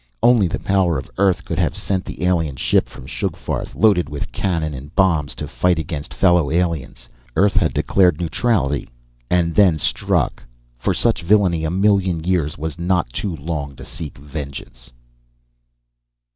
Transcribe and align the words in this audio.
Only 0.23 0.47
the 0.47 0.57
power 0.57 0.97
of 0.97 1.11
Earth 1.19 1.45
could 1.45 1.59
have 1.59 1.77
sent 1.77 2.05
the 2.05 2.25
alien 2.25 2.55
ship 2.55 2.89
from 2.89 3.05
Sugfarth, 3.05 3.75
loaded 3.75 4.09
with 4.09 4.31
cannon 4.31 4.73
and 4.73 4.95
bombs, 4.95 5.35
to 5.35 5.47
fight 5.47 5.77
against 5.77 6.11
fellow 6.11 6.49
aliens. 6.49 7.07
Earth 7.35 7.53
had 7.57 7.71
declared 7.75 8.19
neutrality, 8.19 8.89
and 9.29 9.53
then 9.53 9.77
struck! 9.77 10.41
For 10.79 10.95
such 10.95 11.21
a 11.21 11.25
villainy, 11.25 11.65
a 11.65 11.69
million 11.69 12.23
years 12.23 12.57
was 12.57 12.79
not 12.79 13.13
too 13.13 13.35
long 13.35 13.75
to 13.75 13.85
seek 13.85 14.17
vengeance! 14.17 14.91